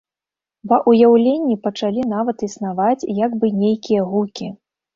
Ва 0.71 0.77
ўяўленні 0.91 1.57
пачалі 1.67 2.07
нават 2.15 2.47
існаваць 2.49 3.07
як 3.25 3.39
бы 3.43 3.55
нейкія 3.61 4.11
гукі. 4.11 4.53